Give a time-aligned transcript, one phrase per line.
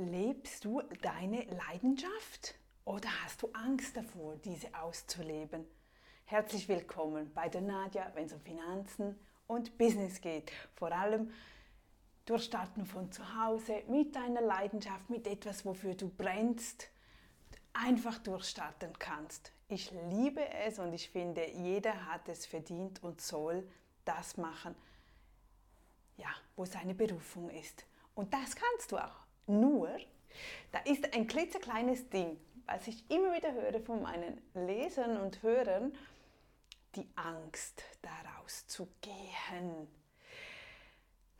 [0.00, 5.66] Lebst du deine Leidenschaft oder hast du Angst davor, diese auszuleben?
[6.24, 10.52] Herzlich willkommen bei der Nadja, wenn es um Finanzen und Business geht.
[10.76, 11.32] Vor allem
[12.26, 16.90] durchstarten von zu Hause mit deiner Leidenschaft, mit etwas, wofür du brennst,
[17.72, 19.50] einfach durchstarten kannst.
[19.66, 23.68] Ich liebe es und ich finde, jeder hat es verdient und soll
[24.04, 24.76] das machen,
[26.18, 27.84] ja, wo seine Berufung ist.
[28.14, 29.27] Und das kannst du auch.
[29.48, 29.88] Nur,
[30.72, 35.96] da ist ein klitzekleines Ding, was ich immer wieder höre von meinen Lesern und Hörern,
[36.94, 39.88] die Angst daraus zu gehen.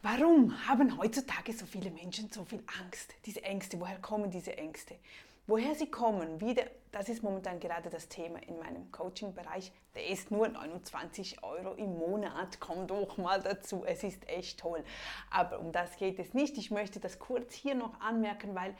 [0.00, 3.14] Warum haben heutzutage so viele Menschen so viel Angst?
[3.26, 4.94] Diese Ängste, woher kommen diese Ängste?
[5.48, 9.72] Woher sie kommen, wieder, das ist momentan gerade das Thema in meinem Coaching-Bereich.
[9.94, 14.84] Der ist nur 29 Euro im Monat, komm doch mal dazu, es ist echt toll.
[15.30, 16.58] Aber um das geht es nicht.
[16.58, 18.76] Ich möchte das kurz hier noch anmerken, weil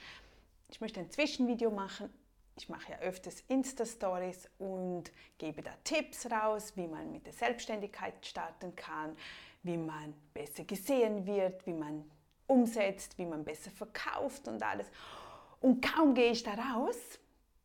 [0.69, 2.13] ich möchte ein Zwischenvideo machen.
[2.59, 8.27] Ich mache ja öfters Insta-Stories und gebe da Tipps raus, wie man mit der Selbstständigkeit
[8.27, 9.17] starten kann,
[9.63, 12.05] wie man besser gesehen wird, wie man
[12.47, 14.91] umsetzt, wie man besser verkauft und alles.
[15.61, 16.97] Und kaum gehe ich da raus,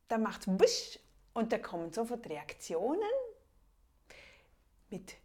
[0.08, 0.99] dann macht es wusch
[1.33, 3.02] und da kommen sofort Reaktionen
[4.89, 5.16] mit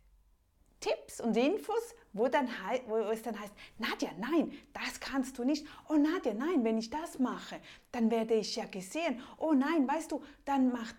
[0.80, 2.48] Tipps und Infos, wo, dann,
[2.86, 5.66] wo es dann heißt, Nadja, nein, das kannst du nicht.
[5.89, 9.22] Oh Nadja, nein, wenn ich das mache, dann werde ich ja gesehen.
[9.39, 10.96] Oh nein, weißt du, dann macht...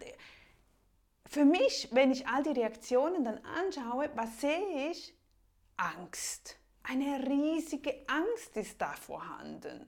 [1.26, 5.16] Für mich, wenn ich all die Reaktionen dann anschaue, was sehe ich?
[5.78, 6.58] Angst.
[6.84, 9.88] Eine riesige Angst ist da vorhanden.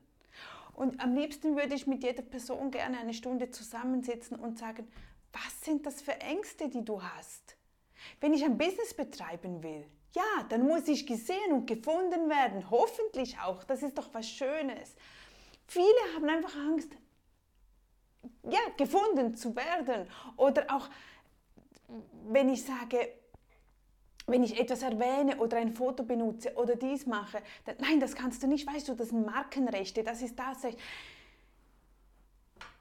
[0.74, 4.88] Und am liebsten würde ich mit jeder Person gerne eine Stunde zusammensitzen und sagen,
[5.34, 7.56] was sind das für Ängste, die du hast?
[8.20, 13.40] Wenn ich ein Business betreiben will, ja, dann muss ich gesehen und gefunden werden, hoffentlich
[13.40, 13.64] auch.
[13.64, 14.96] Das ist doch was Schönes.
[15.68, 16.92] Viele haben einfach Angst,
[18.44, 20.08] ja, gefunden zu werden.
[20.36, 20.90] Oder auch,
[22.28, 23.08] wenn ich sage,
[24.32, 28.42] wenn ich etwas erwähne oder ein Foto benutze oder dies mache, dann, nein, das kannst
[28.44, 30.74] du nicht, weißt du, das sind Markenrechte, das ist das.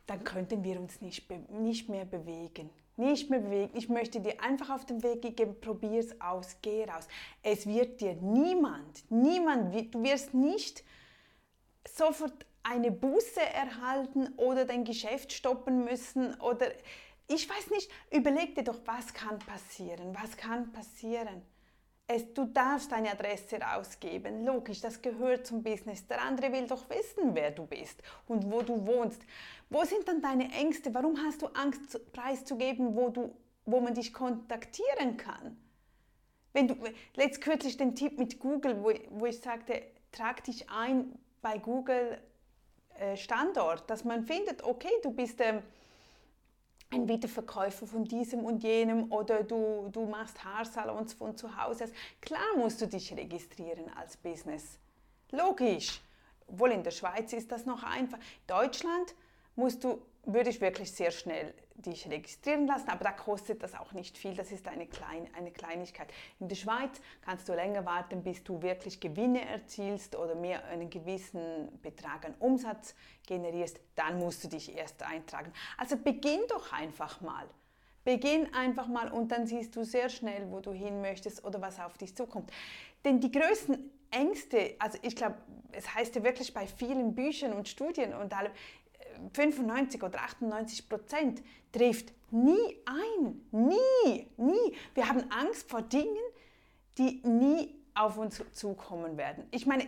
[0.06, 2.71] Dann könnten wir uns nicht, nicht mehr bewegen.
[2.97, 3.71] Nicht mehr bewegen.
[3.75, 7.06] Ich möchte dir einfach auf den Weg geben, probier es aus, geh raus.
[7.43, 10.84] Es wird dir niemand, niemand, du wirst nicht
[11.89, 16.66] sofort eine Buße erhalten oder dein Geschäft stoppen müssen oder
[17.33, 21.43] ich weiß nicht, überleg dir doch, was kann passieren, was kann passieren.
[22.09, 26.05] Es, du darfst deine Adresse rausgeben, logisch, das gehört zum Business.
[26.09, 29.23] Der andere will doch wissen, wer du bist und wo du wohnst.
[29.69, 30.93] Wo sind dann deine Ängste?
[30.93, 33.33] Warum hast du Angst, preiszugeben, wo, du,
[33.65, 35.57] wo man dich kontaktieren kann?
[36.53, 36.75] Wenn du,
[37.15, 39.81] letzt kürzlich den Tipp mit Google, wo, wo ich sagte,
[40.11, 42.19] trag dich ein bei Google
[42.99, 45.41] äh, Standort, dass man findet, okay, du bist...
[45.41, 45.63] Ähm,
[46.93, 51.84] ein Wiederverkäufer von diesem und jenem oder du, du machst Haarsalons von zu Hause.
[52.21, 54.78] Klar musst du dich registrieren als Business.
[55.31, 56.01] Logisch.
[56.49, 58.19] Wohl in der Schweiz ist das noch einfach.
[58.49, 59.15] Deutschland
[59.55, 63.93] musst du, würde ich wirklich sehr schnell dich registrieren lassen, aber da kostet das auch
[63.93, 66.13] nicht viel, das ist eine, Klein, eine Kleinigkeit.
[66.39, 70.91] In der Schweiz kannst du länger warten, bis du wirklich Gewinne erzielst oder mehr einen
[70.91, 72.95] gewissen Betrag an Umsatz
[73.27, 75.53] generierst, dann musst du dich erst eintragen.
[75.79, 77.49] Also beginn doch einfach mal.
[78.05, 81.79] Beginn einfach mal und dann siehst du sehr schnell, wo du hin möchtest oder was
[81.81, 82.51] auf dich zukommt.
[83.05, 85.37] Denn die größten Ängste, also ich glaube,
[85.73, 88.53] es heißt ja wirklich bei vielen Büchern und Studien und allem,
[89.33, 91.43] 95 oder 98 Prozent
[91.73, 93.41] trifft nie ein.
[93.51, 94.77] Nie, nie.
[94.95, 96.17] Wir haben Angst vor Dingen,
[96.99, 99.47] die nie auf uns zukommen werden.
[99.51, 99.87] Ich meine,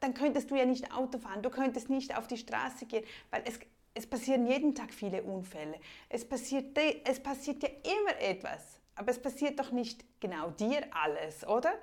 [0.00, 3.42] dann könntest du ja nicht Auto fahren, du könntest nicht auf die Straße gehen, weil
[3.46, 3.58] es,
[3.94, 5.78] es passieren jeden Tag viele Unfälle.
[6.08, 11.46] Es passiert, es passiert ja immer etwas, aber es passiert doch nicht genau dir alles,
[11.46, 11.74] oder?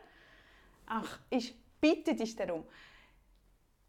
[0.85, 2.63] Ach, ich bitte dich darum,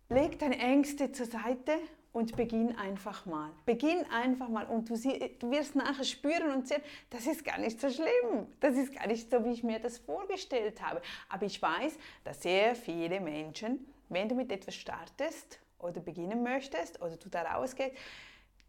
[0.09, 1.79] leg deine Ängste zur Seite
[2.17, 3.51] und beginn einfach mal.
[3.67, 6.81] Beginn einfach mal und du, sie, du wirst nachher spüren und sehen,
[7.11, 8.47] das ist gar nicht so schlimm.
[8.59, 11.03] Das ist gar nicht so, wie ich mir das vorgestellt habe.
[11.29, 17.03] Aber ich weiß, dass sehr viele Menschen, wenn du mit etwas startest oder beginnen möchtest
[17.03, 17.95] oder du da rausgehst,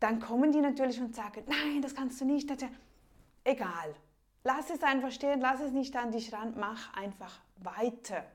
[0.02, 2.50] dann kommen die natürlich und sagen, nein, das kannst du nicht.
[2.50, 2.70] Das ja
[3.46, 3.96] Egal.
[4.44, 8.26] Lass es einfach stehen, lass es nicht an dich ran, mach einfach weiter.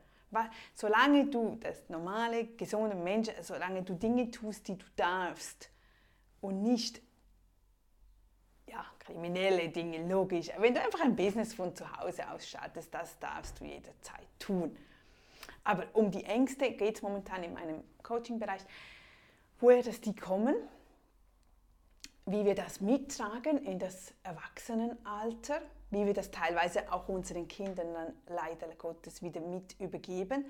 [0.75, 5.71] Solange du das normale, gesunde Mensch, solange du Dinge tust, die du darfst
[6.41, 7.03] und nicht
[8.67, 10.49] ja, kriminelle Dinge, logisch.
[10.59, 14.77] Wenn du einfach ein Business von zu Hause aus startest, das darfst du jederzeit tun.
[15.65, 18.63] Aber um die Ängste geht es momentan in meinem Coaching-Bereich,
[19.61, 20.57] woher das die kommen,
[22.27, 25.61] wie wir das mittragen in das Erwachsenenalter,
[25.93, 30.47] wie wir das teilweise auch unseren Kindern dann leider Gottes wieder mit übergeben.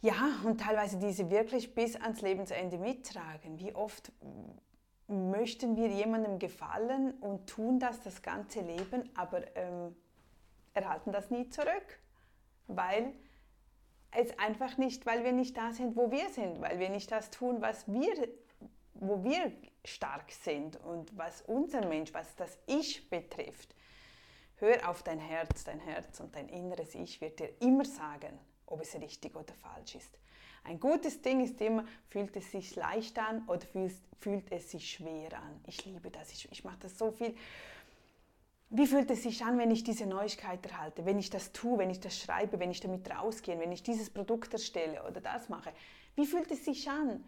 [0.00, 3.58] Ja, und teilweise diese wirklich bis ans Lebensende mittragen.
[3.58, 4.10] Wie oft
[5.06, 9.94] möchten wir jemandem gefallen und tun das das ganze Leben, aber ähm,
[10.72, 12.00] erhalten das nie zurück,
[12.66, 13.12] weil
[14.12, 17.30] es einfach nicht, weil wir nicht da sind, wo wir sind, weil wir nicht das
[17.30, 18.28] tun, was wir,
[18.94, 19.52] wo wir
[19.84, 23.74] stark sind und was unser Mensch, was das Ich betrifft.
[24.60, 28.82] Hör auf dein Herz, dein Herz und dein inneres Ich wird dir immer sagen, ob
[28.82, 30.18] es richtig oder falsch ist.
[30.64, 33.66] Ein gutes Ding ist immer, fühlt es sich leicht an oder
[34.20, 35.64] fühlt, es sich schwer an.
[35.66, 37.34] Ich liebe das, ich, ich mache das so viel.
[38.68, 41.88] Wie fühlt es sich an, wenn ich diese Neuigkeit erhalte, wenn ich das tue, wenn
[41.88, 45.72] ich das schreibe, wenn ich damit rausgehe, wenn ich dieses Produkt erstelle oder das mache?
[46.16, 47.24] Wie fühlt es sich an?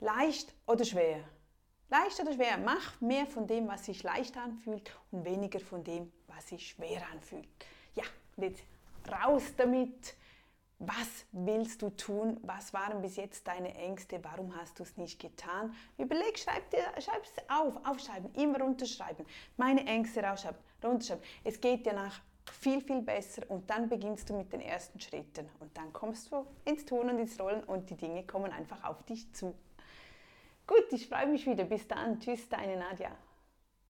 [0.00, 1.24] Leicht oder schwer?
[1.94, 2.58] Leicht oder schwer?
[2.58, 7.00] Mach mehr von dem, was sich leicht anfühlt und weniger von dem, was sich schwer
[7.12, 7.46] anfühlt.
[7.94, 8.02] Ja,
[8.36, 8.64] jetzt
[9.08, 10.16] raus damit.
[10.80, 12.40] Was willst du tun?
[12.42, 14.18] Was waren bis jetzt deine Ängste?
[14.24, 15.72] Warum hast du es nicht getan?
[15.96, 19.24] Überleg, schreib, dir, schreib es auf, aufschreiben, immer runterschreiben.
[19.56, 21.22] Meine Ängste rausschreiben, runterschreiben.
[21.44, 22.20] Es geht dir nach
[22.50, 26.44] viel, viel besser und dann beginnst du mit den ersten Schritten und dann kommst du
[26.64, 29.54] ins Tun und ins Rollen und die Dinge kommen einfach auf dich zu.
[30.66, 31.64] Gut, ich freue mich wieder.
[31.64, 32.20] Bis dann.
[32.20, 33.10] Tschüss, deine Nadja.